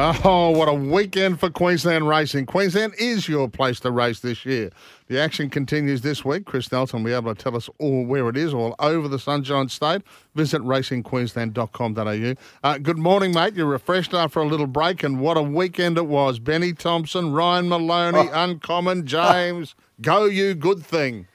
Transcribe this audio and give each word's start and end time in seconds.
Oh, 0.00 0.50
what 0.50 0.68
a 0.68 0.72
weekend 0.74 1.40
for 1.40 1.50
Queensland 1.50 2.06
racing. 2.06 2.46
Queensland 2.46 2.94
is 3.00 3.28
your 3.28 3.48
place 3.48 3.80
to 3.80 3.90
race 3.90 4.20
this 4.20 4.46
year. 4.46 4.70
The 5.08 5.18
action 5.18 5.50
continues 5.50 6.02
this 6.02 6.24
week. 6.24 6.44
Chris 6.44 6.70
Nelson 6.70 7.02
will 7.02 7.10
be 7.10 7.14
able 7.16 7.34
to 7.34 7.42
tell 7.42 7.56
us 7.56 7.68
all 7.78 8.04
where 8.06 8.28
it 8.28 8.36
is, 8.36 8.54
all 8.54 8.76
over 8.78 9.08
the 9.08 9.18
Sunshine 9.18 9.68
State. 9.68 10.02
Visit 10.36 10.62
racingqueensland.com.au. 10.62 12.34
Uh, 12.62 12.78
good 12.78 12.98
morning, 12.98 13.32
mate. 13.34 13.54
You're 13.54 13.66
refreshed 13.66 14.14
after 14.14 14.38
a 14.38 14.46
little 14.46 14.68
break, 14.68 15.02
and 15.02 15.18
what 15.18 15.36
a 15.36 15.42
weekend 15.42 15.98
it 15.98 16.06
was. 16.06 16.38
Benny 16.38 16.72
Thompson, 16.72 17.32
Ryan 17.32 17.68
Maloney, 17.68 18.28
Oh. 18.32 18.44
Uncommon, 18.44 19.04
James. 19.04 19.74
Go, 20.00 20.26
you 20.26 20.54
good 20.54 20.86
thing. 20.86 21.26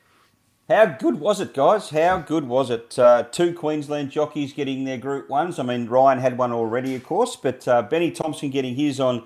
How 0.70 0.86
good 0.86 1.20
was 1.20 1.42
it, 1.42 1.54
guys? 1.54 1.90
How 1.90 2.20
good 2.20 2.46
was 2.46 2.70
it? 2.70 2.98
Uh, 2.98 3.24
two 3.24 3.54
Queensland 3.54 4.12
jockeys 4.12 4.54
getting 4.54 4.86
their 4.86 4.98
Group 4.98 5.30
Ones. 5.30 5.60
I 5.60 5.64
mean, 5.64 5.88
Ryan 5.88 6.20
had 6.20 6.38
one 6.38 6.54
already, 6.54 6.96
of 6.96 7.04
course, 7.04 7.36
but 7.36 7.68
uh, 7.68 7.82
Benny 7.82 8.12
Thompson 8.12 8.50
getting 8.50 8.76
his 8.76 8.98
on 8.98 9.26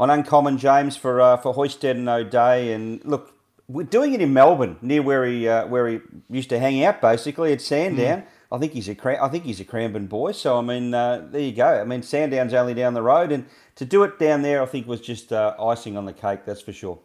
on 0.00 0.10
Uncommon 0.10 0.58
James 0.58 0.96
for 0.96 1.20
uh, 1.20 1.36
for 1.36 1.54
Hoysted 1.54 1.92
and 1.92 2.08
O'Dea. 2.08 2.72
And 2.72 3.00
look, 3.04 3.32
we're 3.68 3.84
doing 3.84 4.12
it 4.12 4.20
in 4.20 4.32
Melbourne, 4.32 4.76
near 4.82 5.02
where 5.02 5.24
he 5.24 5.46
uh, 5.46 5.68
where 5.68 5.86
he 5.86 6.00
used 6.28 6.48
to 6.48 6.58
hang 6.58 6.82
out, 6.82 7.00
basically 7.00 7.52
at 7.52 7.60
Sandown. 7.60 8.24
I 8.50 8.58
think 8.58 8.72
he's 8.72 8.88
a 8.88 8.96
Cran- 8.96 9.20
I 9.20 9.28
think 9.28 9.44
he's 9.44 9.60
a 9.60 9.64
Cranbourne 9.64 10.08
boy. 10.08 10.32
So 10.32 10.58
I 10.58 10.62
mean, 10.62 10.92
uh, 10.92 11.28
there 11.30 11.42
you 11.42 11.52
go. 11.52 11.80
I 11.80 11.84
mean, 11.84 12.02
Sandown's 12.02 12.54
only 12.54 12.74
down 12.74 12.94
the 12.94 13.02
road, 13.02 13.30
and 13.30 13.46
to 13.76 13.84
do 13.84 14.02
it 14.02 14.18
down 14.18 14.42
there, 14.42 14.60
I 14.60 14.66
think 14.66 14.88
was 14.88 15.00
just 15.00 15.32
uh, 15.32 15.54
icing 15.60 15.96
on 15.96 16.06
the 16.06 16.12
cake. 16.12 16.40
That's 16.44 16.60
for 16.60 16.72
sure. 16.72 16.98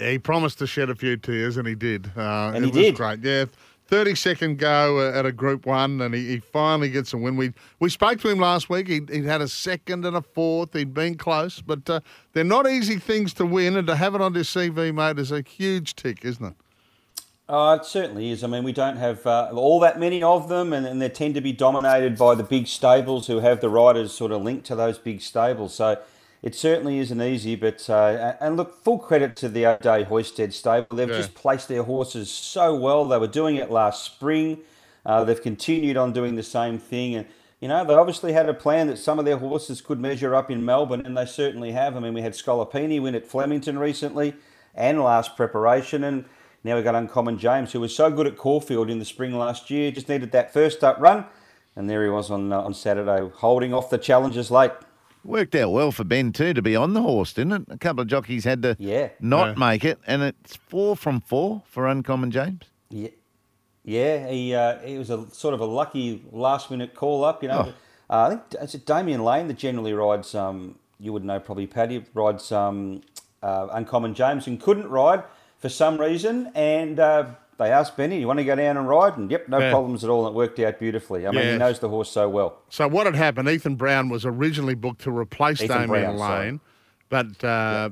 Yeah, 0.00 0.10
he 0.10 0.18
promised 0.18 0.58
to 0.58 0.66
shed 0.66 0.90
a 0.90 0.94
few 0.94 1.16
tears, 1.16 1.56
and 1.56 1.66
he 1.66 1.74
did. 1.74 2.10
Uh, 2.16 2.52
And 2.54 2.56
it 2.56 2.60
he 2.64 2.66
was 2.66 2.76
did. 2.76 2.94
great. 2.96 3.20
Yeah, 3.22 3.46
thirty 3.86 4.14
second 4.14 4.58
go 4.58 4.98
uh, 5.00 5.18
at 5.18 5.26
a 5.26 5.32
Group 5.32 5.66
One, 5.66 6.00
and 6.00 6.14
he, 6.14 6.28
he 6.28 6.38
finally 6.38 6.90
gets 6.90 7.12
a 7.12 7.16
win. 7.16 7.36
We 7.36 7.52
we 7.80 7.88
spoke 7.88 8.20
to 8.20 8.28
him 8.28 8.38
last 8.38 8.68
week. 8.70 8.88
He'd, 8.88 9.08
he'd 9.08 9.24
had 9.24 9.40
a 9.40 9.48
second 9.48 10.04
and 10.04 10.16
a 10.16 10.22
fourth. 10.22 10.72
He'd 10.74 10.94
been 10.94 11.16
close, 11.16 11.60
but 11.60 11.88
uh, 11.88 12.00
they're 12.32 12.44
not 12.44 12.68
easy 12.68 12.98
things 12.98 13.32
to 13.34 13.46
win, 13.46 13.76
and 13.76 13.86
to 13.86 13.96
have 13.96 14.14
it 14.14 14.20
on 14.20 14.34
his 14.34 14.48
CV, 14.48 14.94
mate, 14.94 15.18
is 15.18 15.32
a 15.32 15.42
huge 15.42 15.94
tick, 15.96 16.24
isn't 16.24 16.44
it? 16.44 16.54
Uh, 17.48 17.78
it 17.80 17.86
certainly 17.86 18.30
is. 18.30 18.44
I 18.44 18.46
mean, 18.46 18.62
we 18.62 18.74
don't 18.74 18.98
have 18.98 19.26
uh, 19.26 19.48
all 19.54 19.80
that 19.80 19.98
many 19.98 20.22
of 20.22 20.50
them, 20.50 20.74
and, 20.74 20.86
and 20.86 21.00
they 21.00 21.08
tend 21.08 21.34
to 21.34 21.40
be 21.40 21.52
dominated 21.52 22.18
by 22.18 22.34
the 22.34 22.42
big 22.42 22.66
stables 22.66 23.26
who 23.26 23.40
have 23.40 23.62
the 23.62 23.70
riders 23.70 24.12
sort 24.12 24.32
of 24.32 24.42
linked 24.42 24.66
to 24.66 24.76
those 24.76 24.98
big 24.98 25.22
stables. 25.22 25.72
So 25.74 25.96
it 26.42 26.54
certainly 26.54 26.98
isn't 26.98 27.20
easy. 27.20 27.56
But 27.56 27.88
uh, 27.90 28.34
and 28.40 28.56
look, 28.56 28.82
full 28.84 28.98
credit 28.98 29.36
to 29.36 29.48
the 29.48 29.66
O'Dea 29.66 30.04
Hoysted 30.04 30.52
stable. 30.52 30.96
They've 30.96 31.08
Yeah. 31.08 31.16
just 31.16 31.34
placed 31.34 31.68
their 31.68 31.82
horses 31.82 32.30
so 32.30 32.74
well. 32.74 33.04
They 33.04 33.18
were 33.18 33.26
doing 33.26 33.56
it 33.56 33.70
last 33.70 34.04
spring. 34.04 34.58
Uh, 35.06 35.24
they've 35.24 35.42
continued 35.42 35.96
on 35.96 36.12
doing 36.12 36.36
the 36.36 36.42
same 36.42 36.78
thing, 36.78 37.14
and 37.14 37.26
you 37.60 37.68
know 37.68 37.84
they 37.84 37.94
obviously 37.94 38.32
had 38.32 38.48
a 38.48 38.54
plan 38.54 38.88
that 38.88 38.98
some 38.98 39.18
of 39.18 39.24
their 39.24 39.38
horses 39.38 39.80
could 39.80 39.98
measure 40.00 40.34
up 40.34 40.50
in 40.50 40.64
Melbourne, 40.64 41.02
and 41.04 41.16
they 41.16 41.24
certainly 41.26 41.72
have. 41.72 41.96
I 41.96 42.00
mean, 42.00 42.14
we 42.14 42.22
had 42.22 42.34
Scolopini 42.34 43.00
win 43.00 43.14
at 43.14 43.26
Flemington 43.26 43.78
recently, 43.78 44.34
and 44.74 45.02
last 45.02 45.34
preparation, 45.36 46.04
and 46.04 46.24
now 46.62 46.74
we've 46.74 46.84
got 46.84 46.94
Uncommon 46.94 47.38
James, 47.38 47.72
who 47.72 47.80
was 47.80 47.94
so 47.96 48.10
good 48.10 48.26
at 48.26 48.36
Caulfield 48.36 48.90
in 48.90 48.98
the 48.98 49.04
spring 49.04 49.32
last 49.38 49.70
year, 49.70 49.90
just 49.90 50.08
needed 50.08 50.30
that 50.32 50.52
first 50.52 50.84
up 50.84 50.98
run, 51.00 51.24
and 51.74 51.88
there 51.88 52.02
he 52.04 52.10
was 52.10 52.30
on 52.30 52.52
uh, 52.52 52.60
on 52.60 52.74
Saturday, 52.74 53.28
holding 53.36 53.72
off 53.72 53.88
the 53.90 53.98
challengers 53.98 54.50
late. 54.50 54.72
Worked 55.24 55.54
out 55.54 55.72
well 55.72 55.92
for 55.92 56.04
Ben 56.04 56.32
too 56.32 56.54
to 56.54 56.62
be 56.62 56.74
on 56.76 56.94
the 56.94 57.02
horse, 57.02 57.32
didn't 57.32 57.52
it? 57.52 57.62
A 57.68 57.78
couple 57.78 58.02
of 58.02 58.08
jockeys 58.08 58.44
had 58.44 58.62
to 58.62 58.76
Yeah. 58.78 59.08
not 59.20 59.48
Yeah. 59.48 59.54
make 59.54 59.84
it, 59.84 59.98
and 60.06 60.22
it's 60.22 60.56
four 60.56 60.96
from 60.96 61.20
four 61.20 61.62
for 61.66 61.86
Uncommon 61.86 62.30
James. 62.30 62.62
Yeah, 62.90 63.08
yeah. 63.84 64.28
He 64.28 64.54
uh, 64.54 64.78
he 64.78 64.96
was 64.98 65.10
a 65.10 65.26
sort 65.32 65.54
of 65.54 65.60
a 65.60 65.64
lucky 65.66 66.22
last 66.32 66.70
minute 66.70 66.94
call 66.94 67.24
up. 67.24 67.42
You 67.42 67.48
know, 67.50 67.74
Oh. 68.10 68.14
uh, 68.14 68.26
I 68.26 68.28
think 68.30 68.42
it's 68.62 68.72
Damian 68.74 69.22
Lane 69.22 69.48
that 69.48 69.58
generally 69.58 69.92
rides. 69.92 70.34
Um, 70.34 70.76
you 71.00 71.12
would 71.12 71.24
know 71.24 71.38
probably 71.38 71.66
Paddy 71.66 72.04
rides 72.14 72.50
um, 72.50 73.02
uh, 73.42 73.68
Uncommon 73.72 74.14
James 74.14 74.46
and 74.46 74.60
couldn't 74.60 74.88
ride 74.88 75.22
for 75.58 75.68
some 75.68 75.98
reason, 75.98 76.50
and 76.54 76.98
uh, 76.98 77.26
they 77.58 77.70
asked 77.70 77.96
Benny, 77.96 78.20
"You 78.20 78.26
want 78.26 78.38
to 78.38 78.44
go 78.44 78.54
down 78.54 78.76
and 78.76 78.88
ride?" 78.88 79.16
And 79.16 79.30
yep, 79.30 79.48
no 79.48 79.58
Yeah. 79.58 79.70
problems 79.70 80.04
at 80.04 80.10
all. 80.10 80.26
And 80.26 80.34
It 80.34 80.36
worked 80.36 80.58
out 80.60 80.78
beautifully. 80.78 81.26
I 81.26 81.30
mean, 81.30 81.40
Yeah. 81.44 81.52
he 81.52 81.58
knows 81.58 81.78
the 81.80 81.88
horse 81.88 82.10
so 82.10 82.28
well. 82.28 82.58
So 82.68 82.86
what 82.88 83.06
had 83.06 83.14
happened? 83.16 83.48
Ethan 83.48 83.74
Brown 83.76 84.08
was 84.08 84.24
originally 84.24 84.74
booked 84.74 85.00
to 85.02 85.10
replace 85.10 85.60
Ethan 85.62 85.88
Damian 85.88 86.16
Brown, 86.16 86.18
sorry. 86.18 86.44
Lane, 86.46 86.60
but 87.08 87.44
uh, 87.44 87.90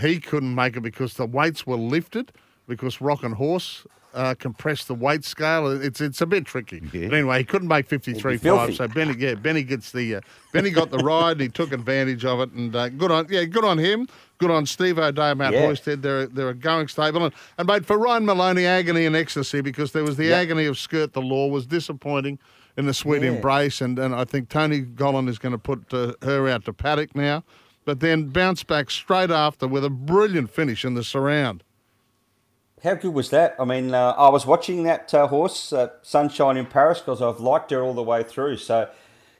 he 0.00 0.20
couldn't 0.20 0.54
make 0.54 0.76
it 0.76 0.80
because 0.82 1.14
the 1.14 1.26
weights 1.26 1.66
were 1.66 1.76
lifted 1.76 2.32
because 2.66 3.00
Rock 3.00 3.22
and 3.22 3.34
Horse 3.34 3.86
uh, 4.14 4.34
compressed 4.38 4.88
the 4.88 4.94
weight 4.94 5.22
scale. 5.22 5.66
It's 5.70 6.00
it's 6.00 6.20
a 6.22 6.26
bit 6.26 6.46
tricky. 6.46 6.80
Yeah. 6.92 7.08
But 7.08 7.14
anyway, 7.16 7.38
he 7.38 7.44
couldn't 7.44 7.68
make 7.68 7.86
fifty 7.86 8.14
three 8.14 8.38
five. 8.38 8.74
So 8.74 8.88
Benny, 8.88 9.14
yeah, 9.18 9.34
Benny 9.34 9.62
gets 9.62 9.92
the 9.92 10.16
uh, 10.16 10.20
Benny 10.52 10.70
got 10.70 10.90
the 10.90 10.98
ride. 10.98 11.32
and 11.32 11.40
He 11.42 11.48
took 11.48 11.72
advantage 11.72 12.24
of 12.24 12.40
it, 12.40 12.50
and 12.52 12.74
uh, 12.74 12.88
good 12.88 13.10
on 13.10 13.26
yeah, 13.28 13.44
good 13.44 13.64
on 13.64 13.76
him. 13.78 14.08
Good 14.38 14.50
on 14.52 14.66
Steve 14.66 14.98
O'Dea, 14.98 15.34
Mount 15.34 15.54
Yeah. 15.54 15.66
Hoysted. 15.66 16.02
They're 16.02 16.26
they're 16.26 16.50
a 16.50 16.54
going 16.54 16.86
stable, 16.88 17.24
and, 17.24 17.34
and 17.58 17.66
mate 17.66 17.84
for 17.84 17.98
Ryan 17.98 18.24
Maloney, 18.24 18.64
agony 18.66 19.04
and 19.04 19.16
ecstasy 19.16 19.60
because 19.60 19.90
there 19.92 20.04
was 20.04 20.16
the 20.16 20.26
Yep. 20.26 20.38
agony 20.42 20.66
of 20.66 20.78
skirt 20.78 21.12
the 21.12 21.20
law 21.20 21.48
was 21.48 21.66
disappointing 21.66 22.38
in 22.76 22.86
the 22.86 22.94
sweet 22.94 23.22
Yeah. 23.22 23.30
embrace, 23.30 23.80
and, 23.80 23.98
and 23.98 24.14
I 24.14 24.24
think 24.24 24.48
Tony 24.48 24.82
Gollan 24.82 25.28
is 25.28 25.38
going 25.38 25.52
to 25.52 25.58
put 25.58 25.92
uh, 25.92 26.12
her 26.22 26.48
out 26.48 26.64
to 26.66 26.72
paddock 26.72 27.16
now, 27.16 27.42
but 27.84 27.98
then 27.98 28.28
bounce 28.28 28.62
back 28.62 28.90
straight 28.92 29.32
after 29.32 29.66
with 29.66 29.84
a 29.84 29.90
brilliant 29.90 30.50
finish 30.50 30.84
in 30.84 30.94
the 30.94 31.02
surround. 31.02 31.64
How 32.84 32.94
good 32.94 33.12
was 33.12 33.30
that? 33.30 33.56
I 33.58 33.64
mean, 33.64 33.92
uh, 33.92 34.10
I 34.16 34.28
was 34.28 34.46
watching 34.46 34.84
that 34.84 35.12
uh, 35.12 35.26
horse, 35.26 35.72
uh, 35.72 35.88
Sunshine 36.02 36.56
in 36.56 36.66
Paris, 36.66 37.00
because 37.00 37.20
I've 37.20 37.40
liked 37.40 37.72
her 37.72 37.82
all 37.82 37.94
the 37.94 38.04
way 38.04 38.22
through. 38.22 38.58
So 38.58 38.88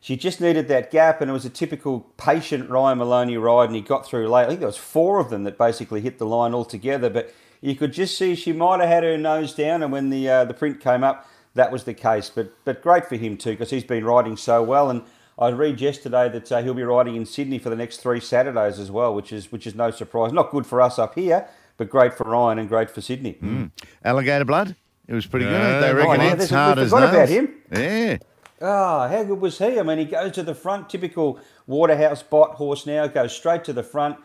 she 0.00 0.16
just 0.16 0.40
needed 0.40 0.68
that 0.68 0.90
gap, 0.90 1.20
and 1.20 1.28
it 1.30 1.32
was 1.32 1.44
a 1.44 1.50
typical 1.50 2.00
patient 2.16 2.70
Ryan 2.70 2.98
Maloney 2.98 3.36
ride, 3.36 3.64
and 3.66 3.74
he 3.76 3.80
got 3.82 4.06
through 4.06 4.28
late. 4.28 4.44
I 4.44 4.48
think 4.48 4.60
there 4.60 4.68
was 4.68 4.76
four 4.76 5.18
of 5.20 5.30
them 5.30 5.44
that 5.44 5.58
basically 5.58 6.00
hit 6.00 6.18
the 6.18 6.26
line 6.26 6.54
altogether, 6.54 7.10
but 7.10 7.32
you 7.60 7.74
could 7.74 7.92
just 7.92 8.16
see 8.16 8.34
she 8.34 8.52
might 8.52 8.80
have 8.80 8.88
had 8.88 9.02
her 9.02 9.18
nose 9.18 9.54
down, 9.54 9.82
and 9.82 9.90
when 9.92 10.10
the 10.10 10.28
uh, 10.28 10.44
the 10.44 10.54
print 10.54 10.80
came 10.80 11.02
up, 11.02 11.28
that 11.54 11.72
was 11.72 11.84
the 11.84 11.94
case. 11.94 12.30
But 12.32 12.52
but 12.64 12.82
great 12.82 13.06
for 13.06 13.16
him 13.16 13.36
too, 13.36 13.50
because 13.50 13.70
he's 13.70 13.84
been 13.84 14.04
riding 14.04 14.36
so 14.36 14.62
well, 14.62 14.88
and 14.90 15.02
I 15.38 15.48
read 15.50 15.80
yesterday 15.80 16.28
that 16.28 16.50
uh, 16.52 16.62
he'll 16.62 16.74
be 16.74 16.82
riding 16.84 17.16
in 17.16 17.26
Sydney 17.26 17.58
for 17.58 17.70
the 17.70 17.76
next 17.76 17.96
three 17.98 18.20
Saturdays 18.20 18.78
as 18.78 18.90
well, 18.90 19.14
which 19.14 19.32
is 19.32 19.50
which 19.50 19.66
is 19.66 19.74
no 19.74 19.90
surprise. 19.90 20.32
Not 20.32 20.50
good 20.52 20.66
for 20.66 20.80
us 20.80 20.98
up 20.98 21.16
here, 21.16 21.48
but 21.76 21.90
great 21.90 22.14
for 22.14 22.24
Ryan 22.24 22.60
and 22.60 22.68
great 22.68 22.90
for 22.90 23.00
Sydney. 23.00 23.70
Alligator 24.04 24.44
blood. 24.44 24.76
It 25.08 25.14
was 25.14 25.26
pretty 25.26 25.46
Yeah. 25.46 25.80
good. 25.80 25.82
They 25.82 25.90
Oh, 25.90 25.94
reckon 25.94 26.20
yeah, 26.20 26.26
it's 26.32 26.36
there's 26.36 26.50
a- 26.52 26.54
we 26.54 26.58
hard 26.60 26.78
as 26.78 26.90
forgot 26.90 27.14
about 27.14 27.28
him. 27.28 27.54
Yeah. 27.72 28.18
Ah, 28.60 29.08
how 29.08 29.22
good 29.22 29.40
was 29.40 29.58
he? 29.58 29.78
I 29.78 29.82
mean, 29.82 29.98
he 29.98 30.04
goes 30.04 30.32
to 30.32 30.42
the 30.42 30.54
front, 30.54 30.90
typical 30.90 31.38
Waterhouse 31.66 32.22
Bott 32.22 32.56
horse 32.56 32.86
now, 32.86 33.06
goes 33.06 33.32
straight 33.32 33.64
to 33.64 33.72
the 33.72 33.84
front. 33.84 34.16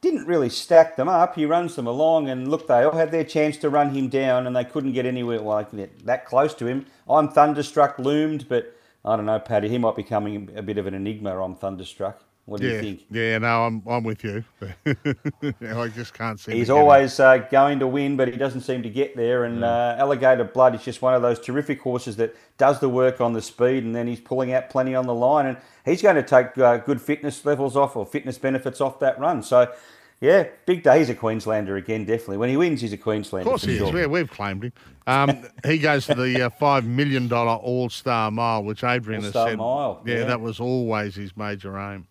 Didn't 0.00 0.26
really 0.26 0.48
stack 0.48 0.96
them 0.96 1.08
up. 1.08 1.36
He 1.36 1.46
runs 1.46 1.76
them 1.76 1.86
along, 1.86 2.28
and 2.28 2.48
look, 2.48 2.66
they 2.66 2.82
all 2.82 2.96
had 2.96 3.12
their 3.12 3.24
chance 3.24 3.56
to 3.58 3.70
run 3.70 3.90
him 3.90 4.08
down, 4.08 4.46
and 4.46 4.56
they 4.56 4.64
couldn't 4.64 4.92
get 4.92 5.06
anywhere 5.06 5.38
like 5.38 5.70
that- 5.70 6.04
that 6.04 6.26
close 6.26 6.52
to 6.54 6.66
him. 6.66 6.86
I'm 7.08 7.28
thunderstruck, 7.28 7.98
loomed, 7.98 8.48
but 8.48 8.72
I 9.04 9.14
don't 9.16 9.26
know, 9.26 9.38
Paddy. 9.38 9.68
He 9.68 9.78
might 9.78 9.94
be 9.94 10.02
becoming 10.02 10.50
a 10.56 10.62
bit 10.62 10.78
of 10.78 10.86
an 10.86 10.94
enigma. 10.94 11.40
I'm 11.40 11.54
thunderstruck. 11.54 12.22
What 12.46 12.60
do 12.60 12.68
yeah, 12.68 12.74
you 12.74 12.80
think? 12.80 13.04
yeah, 13.10 13.38
no, 13.38 13.64
I'm 13.64 13.82
I'm 13.88 14.04
with 14.04 14.22
you. 14.22 14.44
I 14.86 15.88
just 15.88 16.14
can't 16.14 16.38
see. 16.38 16.52
He's 16.52 16.70
always 16.70 17.18
uh, 17.18 17.38
going 17.38 17.80
to 17.80 17.88
win, 17.88 18.16
but 18.16 18.28
he 18.28 18.36
doesn't 18.36 18.60
seem 18.60 18.84
to 18.84 18.88
get 18.88 19.16
there. 19.16 19.44
And 19.44 19.64
uh, 19.64 19.96
Alligator 19.98 20.44
Blood 20.44 20.76
is 20.76 20.84
just 20.84 21.02
one 21.02 21.12
of 21.12 21.22
those 21.22 21.40
terrific 21.40 21.80
horses 21.80 22.14
that 22.16 22.36
does 22.56 22.78
the 22.78 22.88
work 22.88 23.20
on 23.20 23.32
the 23.32 23.42
speed, 23.42 23.82
and 23.82 23.96
then 23.96 24.06
he's 24.06 24.20
pulling 24.20 24.52
out 24.52 24.70
plenty 24.70 24.94
on 24.94 25.08
the 25.08 25.14
line. 25.14 25.46
And 25.46 25.56
he's 25.84 26.02
going 26.02 26.14
to 26.14 26.22
take 26.22 26.56
uh, 26.56 26.76
good 26.76 27.02
fitness 27.02 27.44
levels 27.44 27.76
off 27.76 27.96
or 27.96 28.06
fitness 28.06 28.38
benefits 28.38 28.80
off 28.80 29.00
that 29.00 29.18
run. 29.18 29.42
So, 29.42 29.72
yeah, 30.20 30.46
big 30.66 30.84
day. 30.84 31.00
He's 31.00 31.10
a 31.10 31.16
Queenslander 31.16 31.74
again, 31.74 32.04
definitely. 32.04 32.36
When 32.36 32.48
he 32.48 32.56
wins, 32.56 32.80
he's 32.80 32.92
a 32.92 32.96
Queenslander. 32.96 33.48
Of 33.48 33.50
course 33.50 33.64
for 33.64 33.70
he 33.70 33.78
is. 33.78 33.88
sure. 33.88 33.92
We, 33.92 34.06
we've 34.06 34.30
claimed 34.30 34.62
him. 34.62 34.72
Um, 35.08 35.48
he 35.64 35.78
goes 35.78 36.06
to 36.06 36.14
the 36.14 36.42
uh, 36.42 36.50
five 36.50 36.84
million 36.84 37.26
dollar 37.26 37.56
All 37.56 37.90
Star 37.90 38.30
Mile, 38.30 38.62
which 38.62 38.84
Adrian 38.84 39.22
has 39.22 39.34
All-Star 39.34 39.48
said. 39.48 39.58
Mile, 39.58 40.02
yeah, 40.06 40.18
yeah. 40.18 40.24
that 40.26 40.40
was 40.40 40.60
always 40.60 41.16
his 41.16 41.36
major 41.36 41.76
aim. 41.76 42.06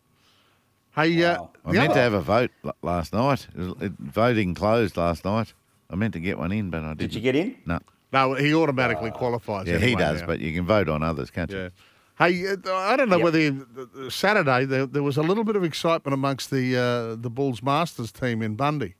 Hey, 0.95 1.23
uh, 1.23 1.43
I 1.65 1.71
meant 1.71 1.89
other- 1.91 1.93
to 1.95 1.99
have 1.99 2.13
a 2.13 2.21
vote 2.21 2.51
last 2.81 3.13
night. 3.13 3.47
It 3.57 3.81
it- 3.81 3.91
voting 3.99 4.53
closed 4.53 4.95
last 4.97 5.25
night. 5.25 5.53
I 5.89 5.95
meant 5.95 6.13
to 6.13 6.19
get 6.19 6.37
one 6.37 6.51
in, 6.51 6.69
but 6.69 6.83
I 6.83 6.89
didn't. 6.89 6.99
Did 6.99 7.15
you 7.15 7.21
get 7.21 7.35
in? 7.35 7.55
No. 7.65 7.79
no, 8.11 8.33
he 8.33 8.53
automatically 8.55 9.11
qualifies. 9.11 9.67
Yeah, 9.67 9.77
he 9.77 9.95
does, 9.95 10.21
now. 10.21 10.27
but 10.27 10.39
you 10.39 10.53
can 10.53 10.65
vote 10.65 10.89
on 10.89 11.03
others, 11.03 11.29
can't 11.29 11.51
you? 11.51 11.57
Yeah. 11.57 11.69
Hey, 12.17 12.47
uh, 12.47 12.55
I 12.73 12.95
don't 12.95 13.09
know 13.09 13.17
Yep. 13.17 13.23
whether 13.25 13.39
you, 13.39 13.67
uh, 13.77 14.09
Saturday 14.09 14.63
there, 14.65 14.85
there 14.85 15.03
was 15.03 15.17
a 15.17 15.21
little 15.21 15.43
bit 15.43 15.57
of 15.57 15.63
excitement 15.65 16.13
amongst 16.13 16.49
the 16.49 16.75
uh, 16.77 17.15
the 17.21 17.29
Bulls 17.29 17.61
Masters 17.61 18.11
team 18.11 18.41
in 18.41 18.55
Bundy. 18.55 18.95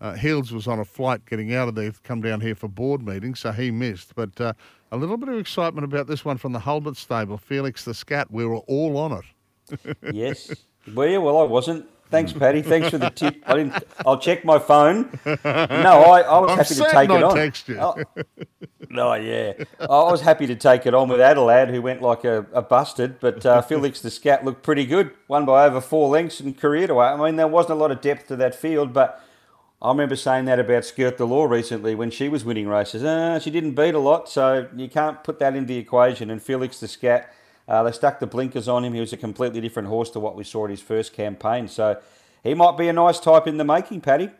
Uh, 0.00 0.12
Hills 0.14 0.52
was 0.52 0.66
on 0.66 0.78
a 0.80 0.84
flight 0.84 1.24
getting 1.26 1.54
out 1.54 1.68
of 1.68 1.74
there 1.76 1.90
to 1.92 2.00
come 2.00 2.20
down 2.20 2.40
here 2.40 2.54
for 2.56 2.68
board 2.68 3.06
meetings, 3.06 3.38
so 3.40 3.52
he 3.52 3.70
missed. 3.70 4.14
But 4.14 4.38
uh, 4.40 4.52
a 4.92 4.96
little 4.96 5.16
bit 5.16 5.28
of 5.30 5.38
excitement 5.38 5.84
about 5.84 6.06
this 6.08 6.24
one 6.24 6.36
from 6.38 6.52
the 6.52 6.58
Hulbert 6.58 6.96
stable, 6.96 7.38
Felix 7.38 7.84
the 7.84 7.94
Scat. 7.94 8.30
We 8.32 8.44
were 8.44 8.56
all 8.66 8.96
on 8.98 9.12
it. 9.12 9.96
Yes. 10.12 10.52
Were 10.94 11.08
you? 11.08 11.20
Well, 11.20 11.38
I 11.38 11.44
wasn't. 11.44 11.86
Thanks, 12.10 12.32
Paddy. 12.38 12.62
Thanks 12.62 12.90
for 12.90 12.98
the 12.98 13.10
tip. 13.10 13.42
I 13.46 13.54
didn't. 13.56 13.82
I'll 14.06 14.18
check 14.18 14.44
my 14.44 14.58
phone. 14.58 15.18
No, 15.24 15.32
I, 15.44 16.20
I 16.20 16.38
was 16.38 16.50
I'm 16.50 16.58
happy 16.58 16.74
to 16.74 16.90
take 16.90 17.10
it 17.10 17.22
on. 17.22 17.34
text 17.34 17.68
you. 17.68 17.78
Oh, 17.78 17.96
no, 18.88 19.14
yeah. 19.14 19.52
I 19.80 19.86
was 19.86 20.20
happy 20.20 20.46
to 20.46 20.54
take 20.54 20.86
it 20.86 20.94
on 20.94 21.08
with 21.08 21.20
Adelaide, 21.20 21.70
who 21.70 21.82
went 21.82 22.02
like 22.02 22.24
a, 22.24 22.46
a 22.52 22.62
busted, 22.62 23.18
but 23.20 23.44
uh, 23.44 23.60
Felix 23.70 24.00
the 24.00 24.10
Scat 24.10 24.44
looked 24.44 24.62
pretty 24.62 24.86
good. 24.86 25.10
Won 25.28 25.44
by 25.44 25.66
over 25.66 25.80
four 25.80 26.08
lengths 26.08 26.38
and 26.40 26.56
careered 26.56 26.90
away. 26.90 27.06
I 27.06 27.16
mean, 27.16 27.36
there 27.36 27.48
wasn't 27.48 27.72
a 27.72 27.80
lot 27.80 27.90
of 27.90 28.00
depth 28.00 28.28
to 28.28 28.36
that 28.36 28.54
field, 28.54 28.92
but 28.92 29.22
I 29.82 29.88
remember 29.88 30.14
saying 30.16 30.44
that 30.44 30.60
about 30.60 30.84
Skirt 30.84 31.18
the 31.18 31.26
Law 31.26 31.44
recently 31.46 31.94
when 31.94 32.10
she 32.10 32.28
was 32.28 32.44
winning 32.44 32.68
races. 32.68 33.02
Uh, 33.02 33.40
she 33.40 33.50
didn't 33.50 33.72
beat 33.74 33.94
a 33.94 33.98
lot, 33.98 34.28
so 34.28 34.68
you 34.76 34.88
can't 34.88 35.22
put 35.24 35.38
that 35.40 35.56
into 35.56 35.66
the 35.68 35.78
equation. 35.78 36.30
And 36.30 36.40
Felix 36.40 36.78
the 36.78 36.88
Scat, 36.88 37.32
uh, 37.68 37.82
they 37.82 37.92
stuck 37.92 38.20
the 38.20 38.26
blinkers 38.26 38.68
on 38.68 38.84
him. 38.84 38.92
He 38.94 39.00
was 39.00 39.12
a 39.12 39.16
completely 39.16 39.60
different 39.60 39.88
horse 39.88 40.10
to 40.10 40.20
what 40.20 40.36
we 40.36 40.44
saw 40.44 40.64
in 40.64 40.70
his 40.70 40.80
first 40.80 41.12
campaign. 41.12 41.68
So 41.68 41.98
he 42.42 42.54
might 42.54 42.76
be 42.76 42.88
a 42.88 42.92
nice 42.92 43.18
type 43.20 43.46
in 43.46 43.56
the 43.56 43.64
making, 43.64 44.00
Paddy. 44.02 44.30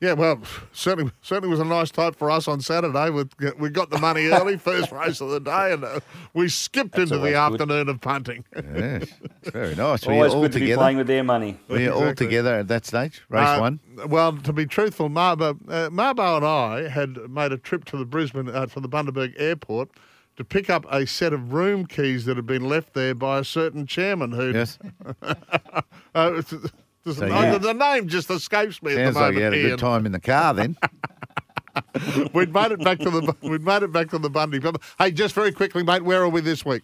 Yeah, 0.00 0.12
well, 0.14 0.40
certainly, 0.72 1.12
certainly 1.22 1.48
was 1.48 1.60
a 1.60 1.64
nice 1.64 1.90
type 1.90 2.16
for 2.16 2.30
us 2.30 2.46
on 2.46 2.60
Saturday. 2.60 3.08
We, 3.08 3.24
we 3.58 3.70
got 3.70 3.88
the 3.88 3.98
money 3.98 4.26
early, 4.32 4.58
first 4.58 4.92
race 4.92 5.20
of 5.22 5.30
the 5.30 5.40
day, 5.40 5.72
and 5.72 5.82
uh, 5.84 6.00
we 6.34 6.48
skipped 6.50 6.98
into 6.98 7.16
the 7.16 7.34
always 7.34 7.58
good. 7.58 7.62
afternoon 7.62 7.88
of 7.88 8.00
punting. 8.02 8.44
Yes, 8.54 9.08
very 9.44 9.74
nice. 9.76 10.04
Were 10.04 10.12
you 10.12 10.18
Always 10.18 10.34
all 10.34 10.42
good 10.42 10.52
to 10.52 10.58
be 10.58 10.64
together? 10.66 10.80
playing 10.80 10.96
with 10.98 11.06
their 11.06 11.24
money. 11.24 11.58
Were 11.68 11.78
you 11.78 11.92
all 11.92 12.14
together 12.14 12.54
at 12.56 12.68
that 12.68 12.84
stage? 12.84 13.22
Race 13.30 13.46
Uh, 13.46 13.58
one. 13.60 13.80
Well, 14.08 14.36
to 14.38 14.52
be 14.52 14.66
truthful, 14.66 15.08
Marbo, 15.08 15.56
uh, 15.70 15.88
Marbo 15.90 16.36
and 16.36 16.44
I 16.44 16.88
had 16.88 17.16
made 17.30 17.52
a 17.52 17.56
trip 17.56 17.84
to 17.86 17.96
the 17.96 18.04
Brisbane, 18.04 18.48
uh, 18.50 18.66
to 18.66 18.80
the 18.80 18.88
Bundaberg 18.88 19.32
airport 19.38 19.90
to 20.36 20.44
pick 20.44 20.68
up 20.70 20.84
a 20.90 21.06
set 21.06 21.32
of 21.32 21.52
room 21.52 21.86
keys 21.86 22.24
that 22.24 22.36
had 22.36 22.46
been 22.46 22.68
left 22.68 22.94
there 22.94 23.14
by 23.14 23.38
a 23.38 23.44
certain 23.44 23.86
chairman 23.86 24.32
who. 24.32 24.52
Yes. 24.52 24.78
Uh, 26.16 26.34
it's- 26.38 26.52
it's- 26.52 26.70
So, 27.04 27.12
the, 27.12 27.26
yeah. 27.28 27.58
the 27.58 27.74
name 27.74 28.08
just 28.08 28.30
escapes 28.30 28.80
me 28.82 28.92
at 28.92 28.98
Sounds 28.98 29.14
the 29.16 29.20
like 29.20 29.34
you 29.34 29.42
had 29.42 29.52
a 29.52 29.56
Ian. 29.56 29.68
good 29.70 29.78
time 29.80 30.06
in 30.06 30.12
the 30.12 30.20
car 30.20 30.54
then. 30.54 30.76
We'd 32.32 32.54
made 32.54 32.70
it 32.72 32.82
back 32.84 32.98
to 33.00 33.10
the 33.10 33.34
we'd 33.42 33.62
made 33.64 33.82
it 33.82 33.92
back 33.92 34.08
to 34.10 34.18
the 34.18 34.30
Bundy. 34.30 34.58
But, 34.60 34.80
Hey, 34.98 35.10
just 35.10 35.34
very 35.34 35.50
quickly, 35.52 35.82
mate, 35.82 36.02
where 36.04 36.22
are 36.22 36.28
we 36.28 36.40
this 36.40 36.64
week? 36.64 36.82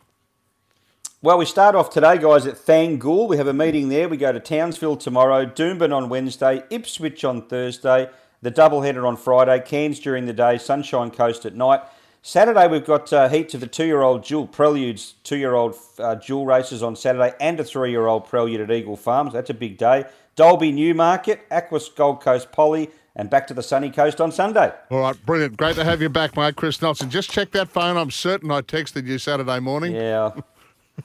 Well, 1.23 1.39
we 1.39 1.45
start 1.47 1.75
off 1.77 1.91
today, 1.91 2.19
guys, 2.19 2.45
at 2.47 2.57
Thangool. 2.57 3.29
We 3.29 3.37
have 3.37 3.47
a 3.47 3.53
meeting 3.53 3.89
there. 3.89 4.09
We 4.09 4.17
go 4.17 4.33
to 4.33 4.41
Townsville 4.41 4.97
tomorrow, 4.97 5.47
Doomben 5.47 5.95
on 5.95 6.09
Wednesday, 6.09 6.65
Ipswich 6.71 7.25
on 7.25 7.47
Thursday, 7.47 8.11
the 8.43 8.51
doubleheader 8.51 9.07
on 9.07 9.17
Friday, 9.17 9.61
Cairns 9.65 10.01
during 10.01 10.27
the 10.27 10.33
day, 10.33 10.59
Sunshine 10.59 11.11
Coast 11.13 11.47
at 11.47 11.55
night. 11.55 11.81
Saturday, 12.23 12.69
we've 12.69 12.85
got 12.85 13.13
uh, 13.13 13.29
heats 13.29 13.55
of 13.55 13.61
the 13.61 13.67
two-year-old 13.67 14.23
Jewel 14.23 14.47
Preludes, 14.47 15.15
two-year-old 15.25 15.75
uh, 15.99 16.17
Jewel 16.17 16.45
races 16.45 16.83
on 16.83 16.95
Saturday, 16.95 17.35
and 17.41 17.59
a 17.59 17.65
three-year-old 17.65 18.27
Prelude 18.27 18.61
at 18.61 18.71
Eagle 18.71 18.97
Farms. 18.97 19.33
That's 19.33 19.49
a 19.51 19.55
big 19.55 19.79
day. 19.79 20.05
Dalby 20.37 20.71
Newmarket, 20.71 21.49
Aquis 21.51 21.89
Gold 21.89 22.21
Coast 22.21 22.53
Poly, 22.53 22.91
and 23.17 23.31
back 23.31 23.47
to 23.49 23.55
the 23.55 23.63
sunny 23.63 23.91
coast 23.91 24.21
on 24.21 24.33
Sunday. 24.33 24.73
All 24.91 25.01
right, 25.01 25.27
brilliant. 25.27 25.57
Great 25.57 25.77
to 25.77 25.85
have 25.85 26.03
you 26.03 26.09
back, 26.11 26.37
mate. 26.37 26.57
Chris 26.57 26.81
Nelson. 26.81 27.09
Just 27.11 27.31
check 27.31 27.51
that 27.53 27.69
phone. 27.69 27.97
I'm 27.97 28.11
certain 28.11 28.51
I 28.51 28.61
texted 28.61 29.07
you 29.07 29.19
Saturday 29.19 29.59
morning. 29.59 29.95
Yeah, 29.95 30.31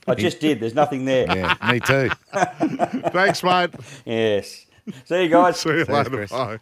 I 0.08 0.16
just 0.16 0.40
did. 0.42 0.60
There's 0.60 0.76
nothing 0.76 1.06
there. 1.06 1.26
Yeah, 1.28 1.56
me 1.72 1.80
too. 1.80 2.10
Thanks, 3.12 3.42
mate. 3.42 3.72
Yes. 4.06 4.66
See 5.06 5.24
you 5.24 5.30
guys. 5.30 5.60
See 5.60 5.70
you 5.70 5.86
Thanks, 5.86 6.10
later. 6.10 6.10
Chris. 6.10 6.32
Bye. 6.32 6.60